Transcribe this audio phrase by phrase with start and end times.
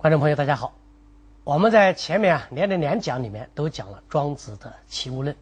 [0.00, 0.72] 观众朋友，大家好。
[1.44, 5.36] 我们在前面啊连着两讲里面都讲了庄子的齐物论。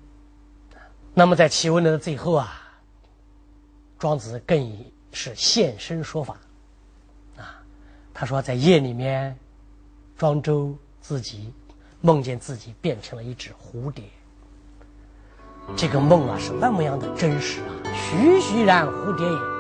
[1.15, 2.61] 那么在齐物论的最后啊，
[4.01, 4.77] 庄子更
[5.13, 6.37] 是现身说法
[7.37, 7.63] 啊。
[8.13, 9.39] 他说在夜里面，
[10.17, 11.55] 庄周自己
[12.01, 14.03] 梦见自己变成了一只蝴蝶。
[15.77, 19.58] 这个梦啊是那么样的真实啊，栩栩然蝴蝶也。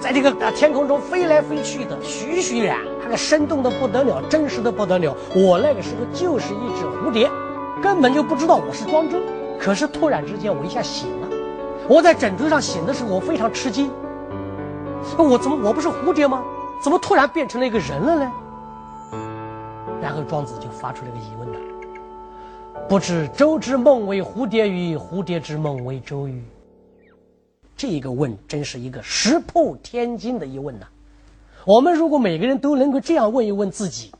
[0.00, 5.16] 在这个天空中飞来飞去的，徐徐然，那个生动的不得了，真实的不得了。
[5.34, 7.30] 我那个时候就是一只蝴蝶，
[7.82, 9.18] 根本就不知道我是庄周。
[9.58, 11.28] 可是突然之间，我一下醒了。
[11.88, 13.90] 我在枕头上醒的时候，我非常吃惊。
[15.16, 16.44] 我怎么我不是蝴蝶吗？
[16.80, 18.32] 怎么突然变成了一个人了呢？
[20.00, 21.58] 然后庄子就发出了一个疑问了：
[22.88, 24.96] 不知周之梦为蝴蝶与？
[24.96, 26.40] 蝴蝶之梦为周与？
[27.78, 30.88] 这个问真是一个石破天惊的疑问呐！
[31.64, 34.12] 我们如果每个人都能够这样问一问自己，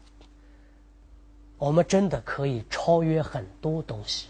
[1.59, 4.29] 我们真的可以超越很多东西。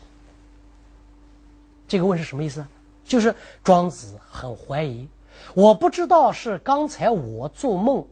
[1.86, 2.66] 这个问是什么意思？
[3.04, 5.06] 就是庄子很怀疑，
[5.54, 8.06] 我不知道是刚才我做梦，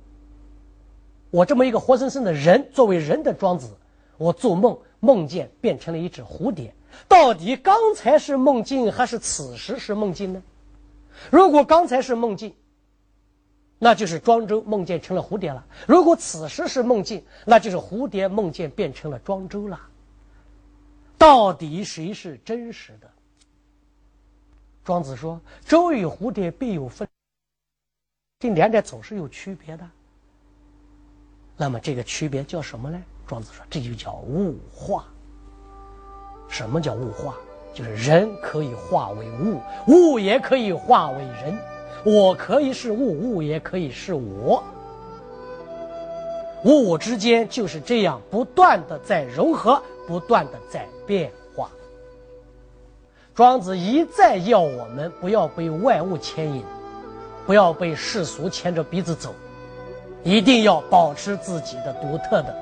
[1.31, 3.71] 我这么一个活生生的人，作为人的庄子，
[4.19, 6.75] 我做梦梦见变成了一只蝴蝶，
[7.09, 10.43] 到底刚才是梦境还是此时是梦境呢？
[11.31, 12.55] 如果刚才是梦境，
[13.79, 19.81] 那就是庄周梦见成了蝴蝶了；如果此时是梦境，那就是蝴蝶梦见变成了庄周了。
[21.19, 23.11] 到底谁是真实的？
[24.85, 27.09] 庄子说：“周与蝴蝶必有分，
[28.39, 29.91] 这两者总是有区别的。
[31.57, 35.07] 那么这个区别叫什么呢？”庄子说：“这就叫物化。
[36.49, 37.35] 什么叫物化？”
[37.77, 41.55] 就是人可以化为物，物也可以化为人。
[42.07, 44.65] 我可以是物，物也可以是我。
[46.65, 51.69] 物我之间就是这样不断的在融合，不断的在变化。
[53.35, 56.65] 庄子一再要我们不要被外物牵引，
[57.45, 59.35] 不要被世俗牵着鼻子走，
[60.25, 62.57] 一定要保持自己的独特的、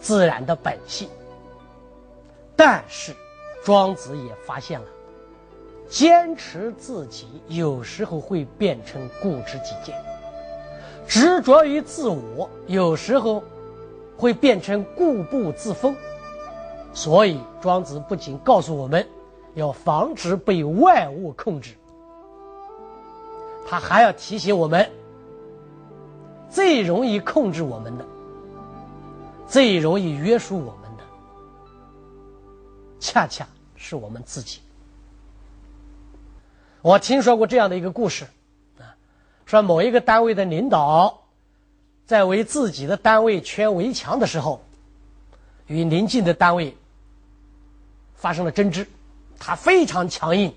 [0.00, 1.08] 自然的本性。
[2.56, 3.14] 但是。
[3.68, 4.86] 庄子也发现了，
[5.90, 9.94] 坚持自己有时候会变成固执己见；
[11.06, 13.44] 执着于自我有时候
[14.16, 15.94] 会变成固步自封。
[16.94, 19.06] 所以，庄子不仅告诉我们
[19.52, 21.74] 要防止被外物控制，
[23.68, 24.90] 他还要提醒我们，
[26.48, 28.04] 最容易控制我们的、
[29.46, 31.04] 最容易约束我们的，
[32.98, 33.46] 恰恰。
[33.78, 34.60] 是我们自己。
[36.82, 38.26] 我听说过这样的一个故事，
[38.78, 38.94] 啊，
[39.46, 41.22] 说某一个单位的领导
[42.06, 44.64] 在为自己的单位圈围墙的时候，
[45.66, 46.76] 与邻近的单位
[48.14, 48.86] 发生了争执，
[49.38, 50.54] 他非常强硬，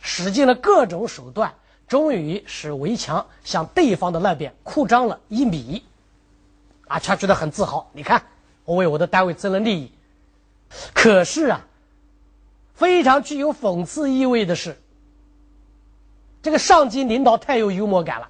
[0.00, 1.54] 使尽了各种手段，
[1.88, 5.84] 终于使围墙向对方的那边扩张了一米，
[6.86, 8.22] 啊，他觉得很自豪，你看，
[8.64, 9.92] 我为我的单位争了利益，
[10.94, 11.65] 可是啊。
[12.76, 14.78] 非常具有讽刺意味的是，
[16.42, 18.28] 这个上级领导太有幽默感了。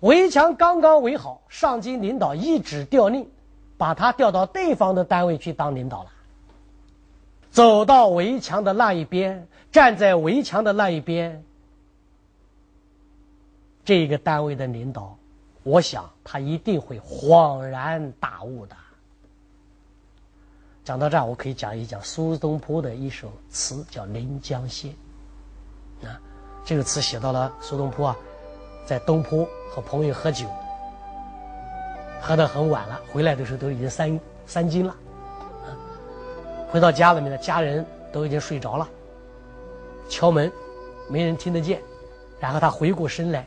[0.00, 3.30] 围墙刚刚围好，上级领导一纸调令，
[3.76, 6.10] 把他调到对方的单位去当领导了。
[7.50, 11.44] 走到围墙的那一边，站在围墙的那一边，
[13.84, 15.18] 这个单位的领导，
[15.62, 18.74] 我想他一定会恍然大悟的。
[20.84, 24.90] 讲到这儿，我可以讲一讲苏东坡的一首词，叫《临江仙》。
[26.06, 26.20] 啊，
[26.64, 28.16] 这个词写到了苏东坡啊，
[28.84, 30.44] 在东坡和朋友喝酒，
[32.20, 34.96] 喝得很晚了，回来的时候都已经三三更了。
[36.68, 38.88] 回到家里面的家人都已经睡着了，
[40.08, 40.50] 敲门，
[41.08, 41.80] 没人听得见。
[42.40, 43.46] 然后他回过身来，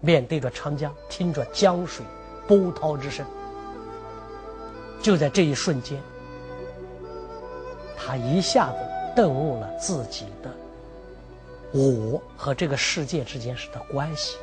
[0.00, 2.04] 面对着长江，听着江水
[2.46, 3.24] 波涛之声。
[5.00, 5.98] 就在这一瞬间。
[7.96, 8.78] 他一下子
[9.14, 10.50] 顿悟了自己的
[11.72, 14.36] 我和这个世界之间是的关系。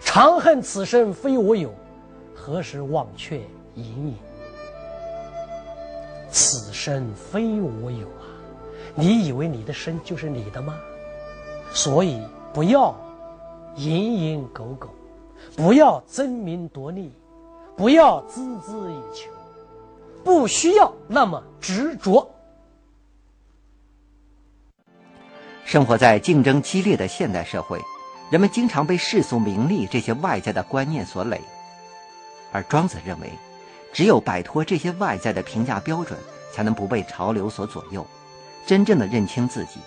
[0.00, 1.70] 长恨此生非我有，
[2.34, 3.38] 何时忘却
[3.74, 4.14] 营营？
[6.30, 8.24] 此生非我有啊！
[8.94, 10.76] 你以为你的生就是你的吗？
[11.72, 12.22] 所以
[12.52, 12.94] 不要
[13.76, 14.88] 蝇营狗苟，
[15.56, 17.12] 不要争名夺利，
[17.76, 19.30] 不要孜孜以求，
[20.24, 22.28] 不需要那么执着。
[25.70, 27.80] 生活在竞争激烈的现代社会，
[28.28, 31.40] 人们经常被世俗名利这些外在的观念所累。
[32.50, 33.30] 而庄子认为，
[33.92, 36.18] 只有摆脱这些外在的评价标准，
[36.52, 38.04] 才能不被潮流所左右，
[38.66, 39.78] 真正的认清自己。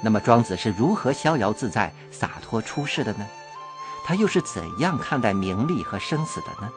[0.00, 3.26] 那么，庄子是如何逍遥自在、洒脱出世的呢？
[4.04, 6.70] 他又是怎样看待名利和生死的呢？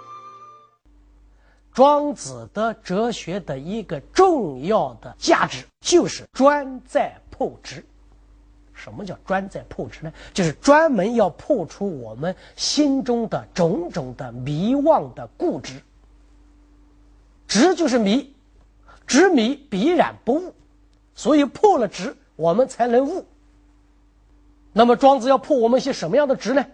[1.72, 7.84] 庄子的哲学的一个重要的价值就是专在破执。
[8.74, 10.12] 什么叫专在破执呢？
[10.34, 15.82] 就是专门要破除我们心中的种种的迷妄的固执。
[17.48, 18.34] 执就是迷，
[19.06, 20.56] 执迷必然不悟，
[21.14, 23.26] 所以破了执，我们才能悟。
[24.72, 26.66] 那么庄子要破我们一些什么样的执呢？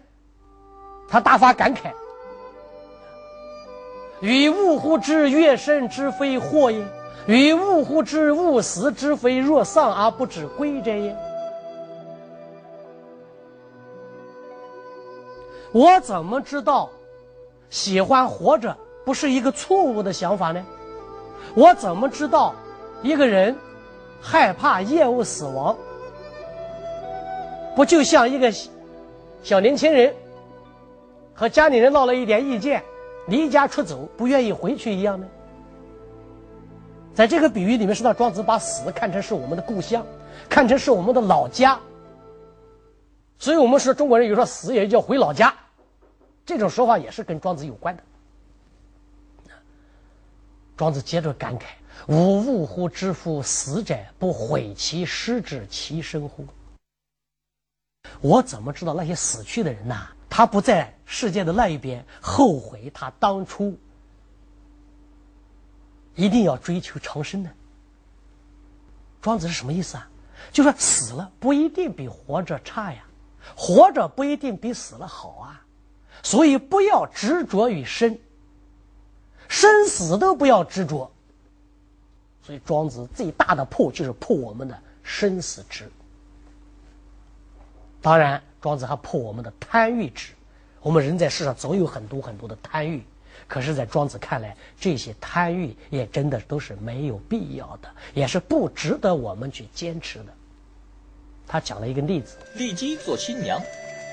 [1.08, 1.92] 他大发感慨
[4.22, 6.86] ：“与物乎之悦生之非祸也，
[7.26, 11.16] 与物乎之勿死之非若丧而不知归者也。”
[15.72, 16.90] 我怎么知道
[17.68, 20.64] 喜欢活着不是一个错误的想法呢？
[21.54, 22.54] 我怎么知道
[23.02, 23.56] 一个人
[24.20, 25.76] 害怕厌恶死亡？
[27.76, 28.52] 不就像一个
[29.42, 30.12] 小年轻人
[31.32, 32.82] 和家里人闹了一点意见，
[33.28, 35.26] 离家出走，不愿意回去一样呢？
[37.14, 40.06] 在这个比喻里面，是让庄子把死看成是我们的故乡，
[40.48, 41.78] 看成是我们的老家。
[43.38, 45.54] 所以我们说中国人有时候死也叫回老家，
[46.46, 48.02] 这种说法也是跟庄子有关的。
[50.76, 51.64] 庄子接着感慨
[52.08, 56.46] ：“吾物乎之夫死者，不悔其失之其生乎？”
[58.22, 63.76] 我怎么知道那些死去的人呐，他不在世界的那一边后悔他当初
[66.20, 67.50] 一定要追求长生呢？
[69.22, 70.08] 庄子是什么意思啊？
[70.52, 73.04] 就说死了不一定比活着差呀。
[73.56, 75.64] 活着不一定比死了好啊，
[76.22, 78.18] 所以不要执着于生，
[79.48, 81.10] 生死都不要执着。
[82.42, 85.90] 所以庄子最大的破就是破我们的生死执。
[88.02, 90.32] 当然，庄子还破我们的贪欲执。
[90.82, 93.02] 我们人在世上总有很多很多的贪欲，
[93.48, 100.34] 可是，在庄子看来，这些贪欲也真的都是没有必要的，也是不值得我们去坚持的。
[101.46, 103.60] 他讲了一个例子：骊姬做新娘，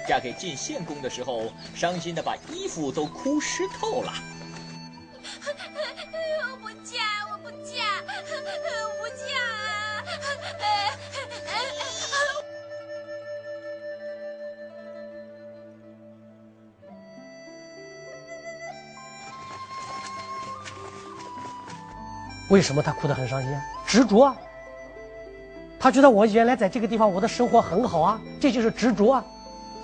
[0.07, 4.13] 嫁给晋献公的时候，伤心的把衣服都哭湿透了。
[22.49, 23.61] 为什么他哭得很伤心啊？
[23.85, 24.35] 执着啊！
[25.79, 29.25] 他觉得我原来在这个地方我的生活很好啊，这就是执着啊。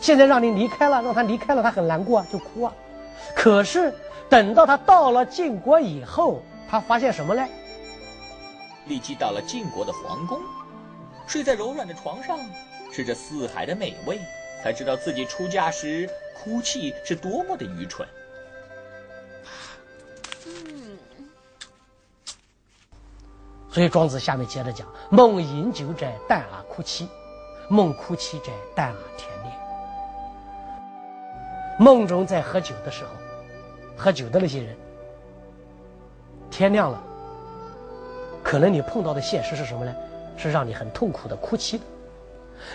[0.01, 2.73] 现在让你离开了，让他离开了，他很难过啊，就哭啊。
[3.35, 3.93] 可是
[4.29, 7.45] 等到他到了晋国以后，他发现什么呢？
[8.87, 10.39] 立即到了晋国的皇宫，
[11.27, 12.37] 睡在柔软的床上，
[12.91, 14.19] 吃着四海的美味，
[14.63, 18.07] 才知道自己出嫁时哭泣是多么的愚蠢。
[23.73, 27.07] 所以庄子下面接着讲：梦饮酒者，淡而哭泣；
[27.67, 29.51] 梦哭泣者，淡而天裂。
[31.79, 33.09] 梦中在喝酒的时候，
[33.97, 34.75] 喝酒的那些人，
[36.51, 37.01] 天亮了，
[38.43, 39.95] 可能你碰到的现实是什么呢？
[40.37, 41.83] 是让你很痛苦的哭泣的。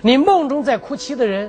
[0.03, 1.49] 你梦中在哭泣的人，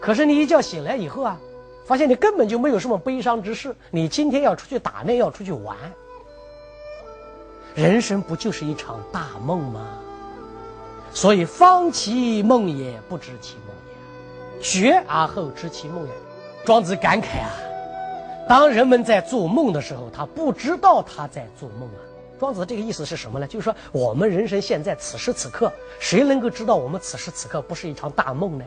[0.00, 1.38] 可是你一觉醒来以后啊，
[1.84, 3.76] 发现你根本就没有什么悲伤之事。
[3.92, 5.76] 你今天要出去打猎，要出去玩。
[7.74, 9.86] 人生不就是一场大梦吗？
[11.12, 13.74] 所以方其梦也，不知其梦
[14.58, 16.12] 也；觉而后知其梦也。
[16.64, 17.50] 庄子感慨啊，
[18.48, 22.00] 当人们在做梦的时候，他不知道他在做梦啊。
[22.38, 23.46] 庄子这个意思是什么呢？
[23.46, 28.64] 就是说，我们人生现在此时此刻，谁能够知道我们此时此刻不是一场大梦呢？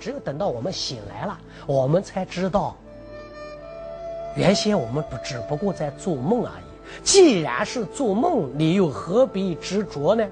[0.00, 2.76] 只有等到我们醒来了，我们才知道，
[4.34, 6.67] 原先我们不只不过在做梦而已。
[7.02, 10.26] 既然是做梦，你又何必执着呢？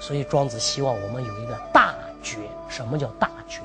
[0.00, 2.38] 所以庄子希望我们有一个大觉。
[2.68, 3.60] 什么叫大觉？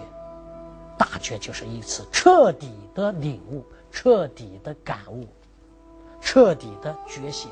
[0.97, 5.25] 大觉就是一次彻底的领悟、彻底的感悟、
[6.21, 7.49] 彻底的觉醒，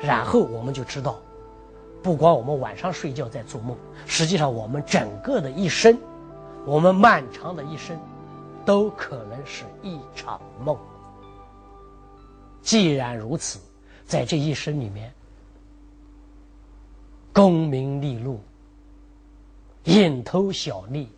[0.00, 1.16] 然后我们就知道，
[2.02, 3.76] 不光我们晚上睡觉在做梦，
[4.06, 5.96] 实际上我们整个的一生，
[6.66, 7.98] 我们漫长的一生，
[8.66, 10.76] 都可能是一场梦。
[12.62, 13.58] 既然如此，
[14.06, 15.12] 在这一生里面，
[17.32, 18.40] 功名利禄、
[19.84, 21.08] 蝇头小利，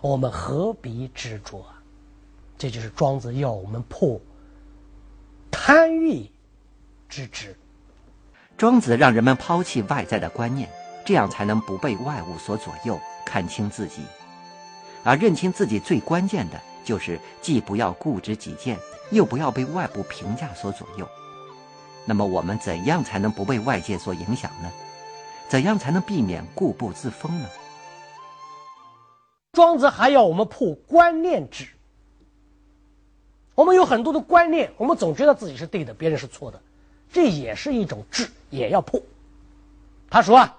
[0.00, 1.64] 我们何必执着？
[2.56, 4.20] 这就是庄子要我们破
[5.50, 6.30] 贪欲
[7.08, 7.56] 之执。
[8.56, 10.68] 庄子让人们抛弃外在的观念，
[11.04, 14.02] 这样才能不被外物所左右，看清自己。
[15.02, 18.78] 而认清自己最关键的就是既不要固执己见，
[19.10, 21.08] 又不要被外部评价所左右。
[22.04, 24.70] 那么我们怎样才能不被外界所影响呢？
[25.48, 27.46] 怎样才能避免固步自封呢？
[29.52, 31.68] 庄子还要我们破观念制。
[33.54, 36.58] 我们有很多的观念，我们总觉得自己是对的，别人是错的，
[37.12, 39.00] 这也是一种智，也要破。
[40.08, 40.56] 他说啊，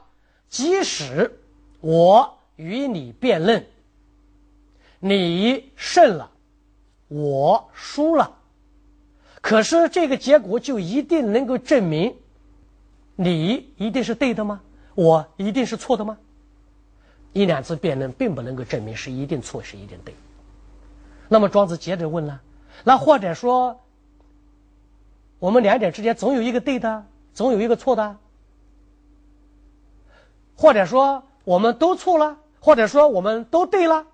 [0.48, 1.39] 即使
[1.82, 3.65] 我与你辩论，
[5.05, 6.31] 你胜了，
[7.10, 8.38] 我输了，
[9.41, 12.15] 可是这个结果就一定能够证明
[13.17, 14.62] 你一定是对的吗？
[14.95, 16.17] 我一定是错的吗？
[17.33, 20.15] 一两次辩论并不能够证明是一定错是一定对。
[21.27, 22.41] 那么庄子接着问了：
[22.86, 23.81] 那或者说，
[25.38, 28.15] 我们两者之间总有一个对的，总有一个错的，
[30.55, 34.05] 或者说我们都错了，或者说我们都对了？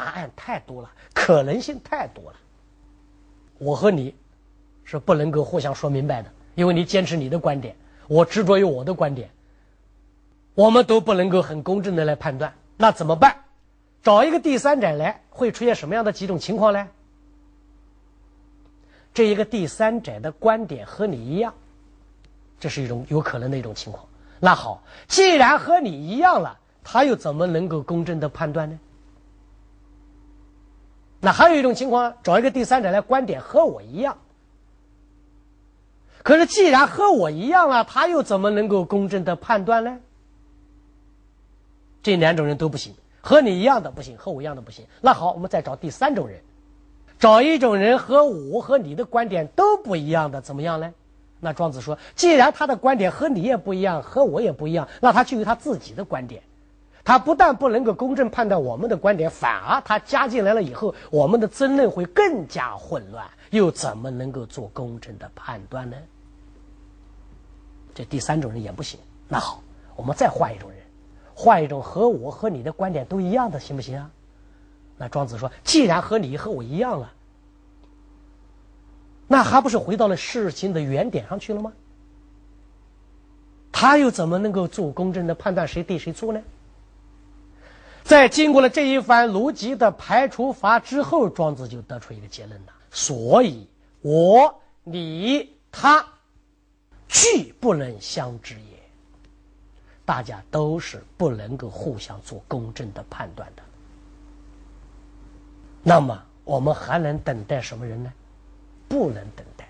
[0.00, 2.36] 答案太多了，可能性太多了。
[3.58, 4.14] 我和你
[4.82, 7.76] 是不能够互相说明白的，因为你坚持你的观点，
[8.08, 9.28] 我执着于我的观点。
[10.54, 13.44] 我们都不能够很公正的来判断，那怎么办？
[14.02, 16.88] 找一个第三者来，会出现什么样的几种情况呢？
[19.12, 21.52] 这一个第三者的观点和你一样，
[22.58, 24.06] 这是一种有可能的一种情况。
[24.40, 28.80] 那好，既然和你一样了，他又怎么能够公正的判断呢？
[31.20, 34.16] 那还有一种情况，找一个第三者来，观点和我一样，
[36.22, 39.98] 可是既然和我一样了，他又怎么能够公正的判断呢？
[42.02, 44.86] 这两种人都不行，和你一样的不行，和我一样的不行。
[45.02, 46.40] 那好，我们再找第三种人，
[47.18, 50.90] 找一种人和我和你的观点都不一样的，怎么样呢？
[51.38, 56.42] 那庄子说，既然他的观点和你也不一样，和我也不一样，那他就有他自己的观点。
[57.04, 65.96] 他不但不能够公正判断我们的观点，反而他加进来了以后，我们的争论会更加混乱，又怎么能够做公正的判断呢？
[67.94, 69.00] 这第三种人也不行。
[69.28, 69.62] 那好，
[69.96, 70.78] 我们再换一种人。
[71.34, 74.10] 换一种和我和你的观点都一样的行不行啊？
[74.98, 77.12] 那庄子说，既然和你和我一样了，
[79.26, 81.72] 那还不是回到了事情的原点上去了吗？
[83.72, 86.42] 他又怎么能够做公正的判断谁对谁错呢？
[88.04, 93.68] 在经过了这一番逻辑的排除法之后，庄子就得出一个结论了：所以，
[94.02, 96.04] 我、你、他，
[97.08, 98.80] 俱不能相知也。
[100.04, 103.62] 大家都是不能够互相做公正的判断的，
[105.84, 108.12] 那么我们还能等待什么人呢？
[108.88, 109.68] 不能等待。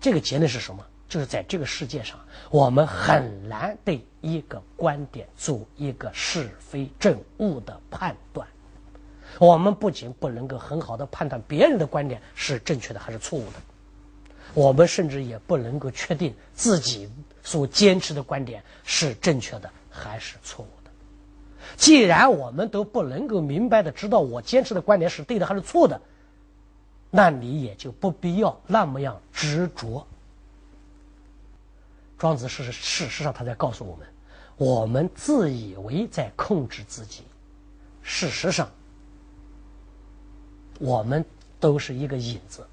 [0.00, 0.84] 这个结论是什么？
[1.08, 2.18] 就是在这个世界上，
[2.50, 8.46] 我们很难对一个观点做一个是非正误的判断。
[9.38, 13.60] 我们不仅不能够很好的判断别人的观点是正确的还是错误的，
[14.54, 17.08] 我们甚至也不能够确定自己。
[17.42, 20.90] 所坚持的观点是正确的还是错误的？
[21.76, 26.00] 既然我们都不能够明白的知道我坚持的观点是对的还是错的，
[27.08, 30.04] 那你也就不必要那么样执着。
[32.18, 34.06] 庄子是事实上他在告诉我们：
[34.56, 37.22] 我们自以为在控制自己，
[38.02, 38.70] 事实上
[40.78, 41.24] 我们
[41.60, 42.66] 都是一个影子，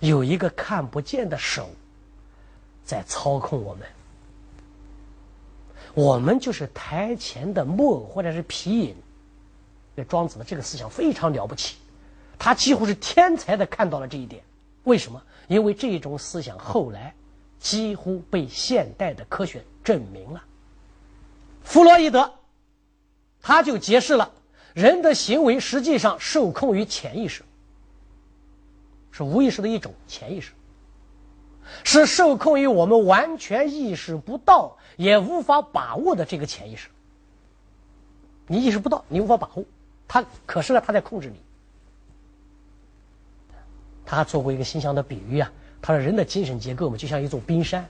[0.00, 1.68] 有一个看不见的手。
[2.82, 3.86] 在操控我们，
[5.94, 8.96] 我们就是台前的木偶或者是皮影。
[9.94, 11.76] 这庄子的这个思想非常了不起，
[12.36, 14.42] 他几乎是天才的看到了这一点。
[14.82, 15.22] 为什么？
[15.46, 17.14] 因为这种思想后来
[17.60, 20.42] 几乎被现代的科学证明了。
[21.62, 22.32] 弗洛伊德
[23.40, 24.32] 他就揭示了
[24.74, 27.44] 人的行为实际上受控于潜意识，
[29.12, 30.52] 是无意识的一种潜意识。
[31.84, 36.88] 是受控于我们完全意识不到、也无法把握的这个潜意识。
[38.48, 39.64] 你意识不到，你无法把握，
[40.08, 41.36] 他可是呢，他在控制你。
[44.04, 47.86] 他还做过一个形象的比喻啊，他说人的精神结构嘛，就像一座冰山，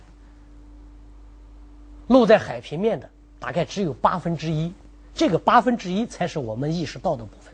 [2.06, 4.72] 露在海平面的大概只有八分之一，
[5.14, 7.52] 这个八分之一才是我们意识到的部分，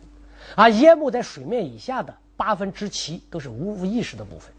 [0.54, 4.52] 而淹没在水面以下的八分之七都是无意识的部分。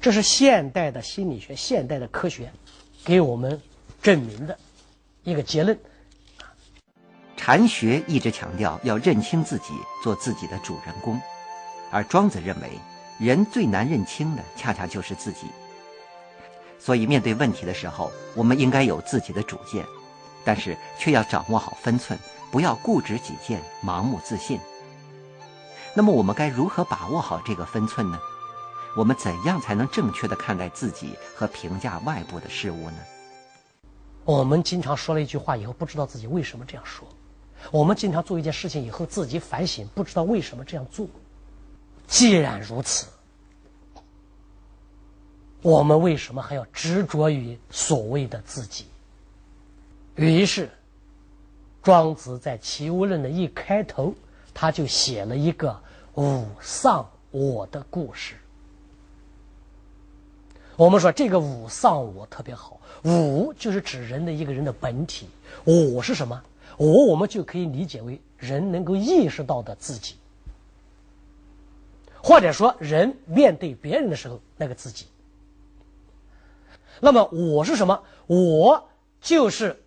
[0.00, 2.50] 这是现代的心理学、现代的科学
[3.04, 3.60] 给我们
[4.02, 4.58] 证明的
[5.24, 5.78] 一个结论。
[7.36, 11.20] 禅学一直强调要认清自己，做自己的主人公，
[11.90, 12.68] 而庄子认为，
[13.20, 15.46] 人最难认清的恰恰就是自己。
[16.78, 19.84] 所以，面对问题的时候，我们应该有自己的主见，
[20.42, 22.18] 但是却要掌握好分寸，
[22.50, 24.58] 不要固执己见、盲目自信。
[25.94, 28.18] 那么，我们该如何把握好这个分寸呢？
[28.96, 32.96] 我们怎样才能正确的看待自己和评价外部的事物呢？
[34.24, 37.04] 我们经常说了一句话以后，不知道自己为什么这样说；
[37.70, 41.06] 我们经常做一件事情以后，自己反省，不知道为什么这样做。
[42.10, 43.06] 既然如此，
[45.62, 48.84] 我们为什么还要执着于所谓的自己？
[50.16, 50.68] 于是，
[51.84, 54.12] 庄子在《齐物论》的一开头，
[54.52, 55.80] 他就写了一个
[56.16, 58.34] “吾丧我”的故事。
[60.76, 65.28] 我们说这个“吾丧我”特别好，“吾”就是指人的一个人的本体
[65.64, 66.42] ，“我”是什么
[66.76, 70.16] ？“我”我们就可以理解为人能够意识到的自己，
[72.22, 75.06] 或者说人面对别人的时候那个自己。
[77.00, 78.88] 那么“我”是什么？“我”
[79.20, 79.82] 就是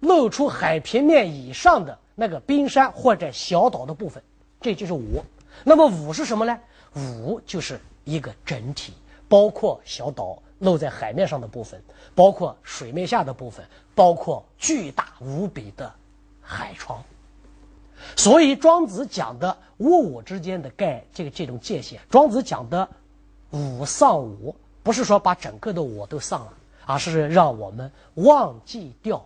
[0.00, 4.22] 露出海平面以上的那个冰山或者小岛的部分，
[4.60, 5.24] 这就是我。
[5.64, 6.58] 那么“五”是什么呢
[6.96, 8.92] ？“五”就是一个整体。
[9.28, 11.80] 包括小岛露在海面上的部分，
[12.16, 15.94] 包括水面下的部分，包括巨大无比的
[16.42, 17.00] 海床。
[18.16, 22.88] 所以庄子讲的物我之间的概这个这种界限，庄子讲的
[23.50, 26.52] 吾丧我，不是说把整个的我都丧了，
[26.86, 29.24] 而是让我们忘记掉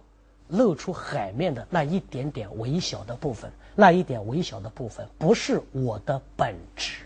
[0.49, 6.99] 露出海面的那一点点微小的部分，那一点微小的部分不是我的本质。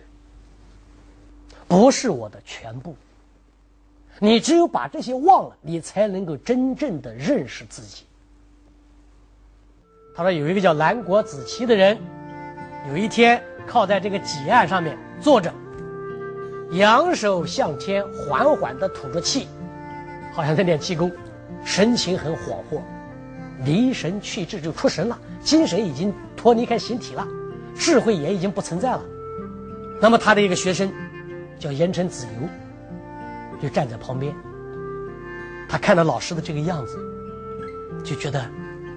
[1.66, 2.96] 不是我的全部。
[4.20, 8.04] 你只有把这些忘了，你才能够真正的认识自己。
[10.18, 11.96] 他说，有一个叫南国子期的人，
[12.90, 15.54] 有一天靠在这个几岸上面坐着，
[16.72, 19.46] 仰首向天，缓缓的吐着气，
[20.34, 21.08] 好像在练气功，
[21.64, 22.82] 神情很恍惚，
[23.64, 27.24] 离神去志就出神了，精神已经脱离开形体了，
[27.76, 29.00] 智慧也已经不存在了。
[30.00, 30.92] 那么他的一个学生。
[31.60, 32.48] 叫盐城子由，
[33.60, 34.32] 就站在旁边。
[35.68, 36.96] 他看到老师的这个样子，
[38.04, 38.40] 就觉得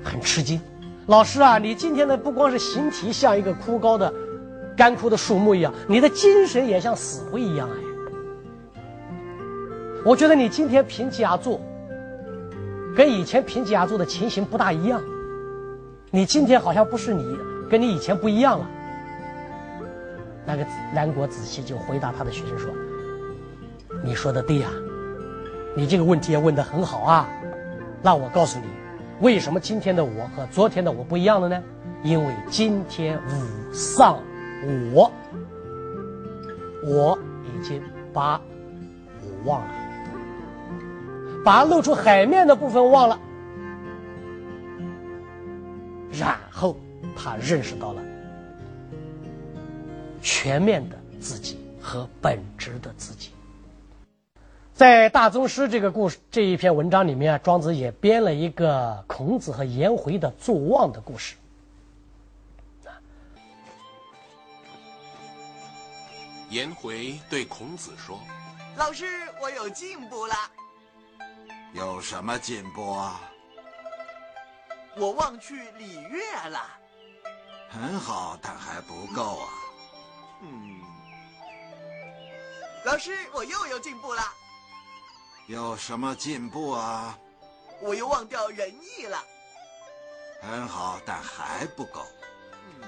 [0.04, 0.62] 很吃惊。
[1.08, 4.14] 老师啊，你今天的不光是形体像一个枯槁的、
[4.78, 7.76] 干枯的树木一样，你的精神也像死灰一样哎。
[10.06, 11.60] 我觉得你今天评价做，
[12.96, 15.02] 跟以前评价做的情形不大一样。
[16.10, 17.38] 你今天好像不是你，
[17.70, 18.68] 跟你以前不一样了。
[20.46, 22.70] 那个南国子期就回答他的学生说
[24.04, 24.70] ：“你说的对呀，
[25.76, 27.30] 你这个问题也问得很好啊。
[28.02, 28.66] 那我告诉你，
[29.22, 31.64] 为什么今天的我和昨天的我不一样了呢？
[32.04, 34.18] 因为今天吾丧
[34.94, 35.12] 我，
[36.84, 37.82] 我已经
[38.12, 38.42] 把
[39.22, 39.68] 我忘了，
[41.46, 43.20] 把露出海面的部分忘了，
[46.20, 46.76] 然后
[47.16, 48.02] 他认识到了。”
[50.20, 53.32] 全面的自己和本质的自己，
[54.82, 61.36] 在大宗师这个故事这一篇文章里面啊，庄子也编了一个孔子和颜回的坐忘的故事。
[66.50, 68.20] 颜回对孔子说
[68.76, 69.06] ：“老师，
[69.39, 70.34] 我有进步了。
[71.74, 73.22] 有什么进步啊？
[74.98, 76.60] 我忘去礼乐了。
[77.70, 79.48] 很好，但还不够啊。”
[80.41, 80.82] 嗯，
[82.84, 84.24] 老师，我又有进步了。
[85.52, 87.20] 有什么进步啊？
[87.82, 89.22] 我又忘掉仁义了。
[90.42, 92.06] 很好，但还不够。
[92.80, 92.88] 嗯，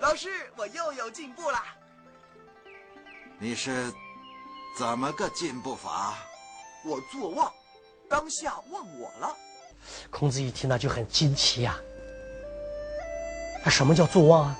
[0.00, 1.62] 老师，我又有进步了。
[3.38, 3.92] 你是
[4.76, 6.18] 怎么个进步法？
[6.84, 7.52] 我坐忘，
[8.10, 9.32] 当下忘我了。
[10.10, 11.76] 孔子一听呢，就很惊奇呀。
[13.64, 14.58] 那什么叫坐忘啊？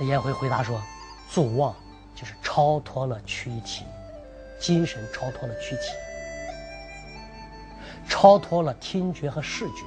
[0.00, 0.82] 颜回回答说
[1.30, 1.72] ：“坐忘
[2.16, 3.84] 就是超脱了躯体，
[4.62, 5.82] 精神超脱了躯体，
[8.08, 9.82] 超脱了听觉和视觉。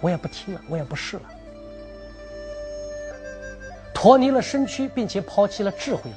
[0.00, 1.22] 我也不听了，我也不试了，
[3.92, 6.16] 脱离了身躯，并且抛弃了智慧了。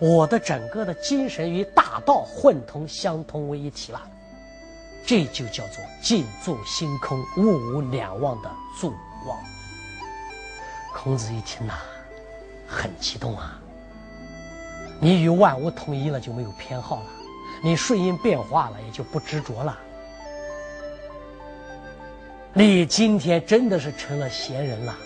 [0.00, 4.00] 我的整个的精神与大道混同相通为一体了。
[5.06, 8.90] 这就叫做静坐星空，物无两忘的坐
[9.26, 9.38] 忘。”
[10.94, 11.74] 孔子一听呐，
[12.66, 13.60] 很激动啊！
[15.04, 17.06] 你与万物统一了，就没有偏好了；
[17.62, 19.78] 你顺应变化了，也就不执着了。
[22.54, 24.96] 你今天真的是成了贤人了，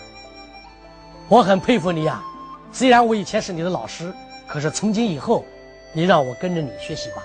[1.27, 2.23] 我很佩服你呀。
[2.71, 4.13] 虽然我以前是你的老师，
[4.47, 5.43] 可是从今以后，
[5.91, 7.21] 你让我跟着你学习吧。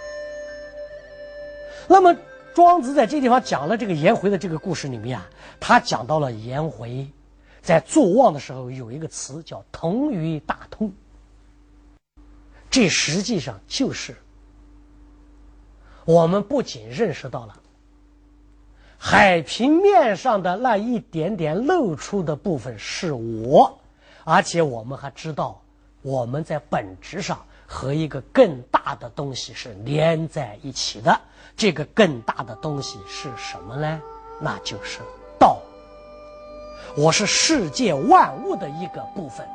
[1.86, 2.12] 那么，
[2.56, 7.06] 庄子在这地方讲了这个颜回的这个故事里面啊，他讲到了颜回
[7.62, 10.92] 在作望的时候有一个词叫“同于大通”，
[12.74, 14.16] 这实际上就是
[16.04, 17.54] 我们不仅认识到了
[18.98, 23.78] 海平面上的那一点点露出的部分是我。
[24.24, 25.62] 而且我们还知道，
[26.02, 31.20] 我们在本质上和一个更大的东西是连在一起的。
[31.56, 34.02] 这个更大的东西是什么呢？
[34.40, 34.98] 那就是
[35.38, 35.60] 道。
[36.96, 39.46] 我是世界万物的一个部分，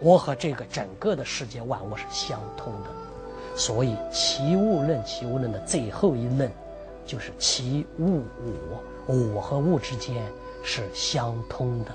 [0.00, 2.90] 我和这个整个的世界万物是相通的。
[3.56, 6.50] 所以《齐物论》《齐物论》的最后一论
[7.06, 8.22] 就是“齐物
[9.06, 10.16] 我”，我和物之间。
[10.60, 11.92] 是相通的，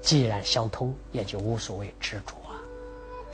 [0.00, 2.56] 既然相通，也就无所谓执着啊。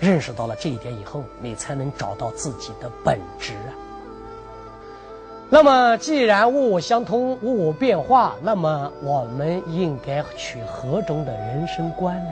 [0.00, 3.70] 认识到了这一点以后，你才能找到自己的本质啊。
[5.48, 12.30] 那么，既然物物相通，物物变化，那么我们应该取何种的人生观呢？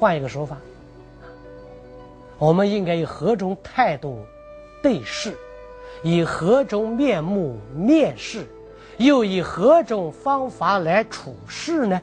[0.00, 0.56] 换一个说法，
[2.38, 4.24] 我们应该以何种态度
[4.82, 5.36] 对事，
[6.02, 8.46] 以何种面目面视？
[8.96, 12.00] 又以何种方法来处事呢？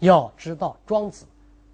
[0.00, 1.24] 要知道庄子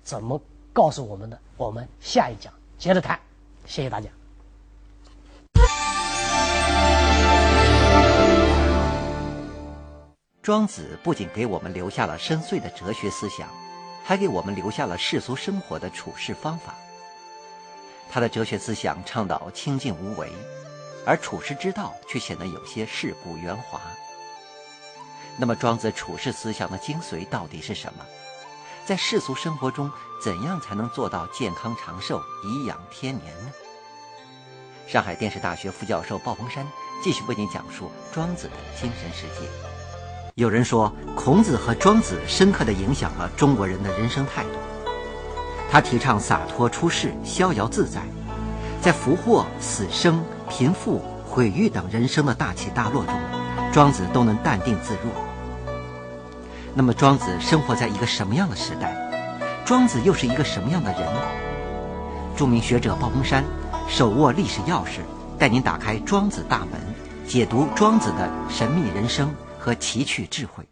[0.03, 0.39] 怎么
[0.75, 3.19] 告诉我们的，我们下一讲接着谈。
[3.65, 4.11] 谢谢大家。
[10.43, 13.49] 庄子不仅给我们留下了深邃的哲学思想，
[14.09, 16.75] 还给我们留下了世俗生活的处事方法。
[18.11, 20.33] 他的哲学思想倡导清净无为。
[21.05, 23.81] 而处世之道却显得有些世故圆滑。
[25.39, 28.05] 那么，庄子处世思想的精髓到底是什么？
[28.87, 29.91] 在世俗生活中，
[30.23, 33.53] 怎样才能做到健康长寿、颐养天年呢？
[34.87, 36.67] 上海电视大学副教授鲍鹏山
[37.05, 39.68] 继续为您讲述庄子的精神世界。
[40.39, 44.51] 有人说，孔子和庄子深刻地影响了中国人的人生态度。
[45.69, 48.03] 他提倡洒脱出世、逍遥自在，
[48.81, 50.23] 在福祸、死生。
[50.49, 53.15] 贫富、毁誉等人生的大起大落中，
[53.73, 55.13] 庄子都能淡定自若。
[56.73, 58.97] 那么，庄子生活在一个什么样的时代？
[59.65, 61.03] 庄子又是一个什么样的人？
[62.37, 63.43] 著名学者鲍鹏山
[63.89, 65.01] 手握历史钥匙，
[65.37, 66.81] 带您打开庄子大门，
[67.27, 69.35] 解读庄子的神秘人生
[69.69, 70.67] 和奇趣智慧。